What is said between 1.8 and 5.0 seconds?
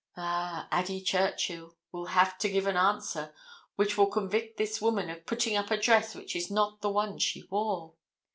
will have to give an answer which will convict this